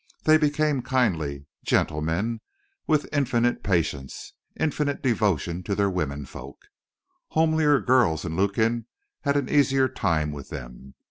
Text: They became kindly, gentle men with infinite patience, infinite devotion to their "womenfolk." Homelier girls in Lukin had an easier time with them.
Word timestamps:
They 0.23 0.39
became 0.39 0.81
kindly, 0.81 1.45
gentle 1.63 2.01
men 2.01 2.41
with 2.87 3.07
infinite 3.13 3.61
patience, 3.61 4.33
infinite 4.59 5.03
devotion 5.03 5.61
to 5.65 5.75
their 5.75 5.91
"womenfolk." 5.91 6.57
Homelier 7.33 7.79
girls 7.81 8.25
in 8.25 8.35
Lukin 8.35 8.87
had 9.21 9.37
an 9.37 9.47
easier 9.47 9.87
time 9.87 10.31
with 10.31 10.49
them. 10.49 10.95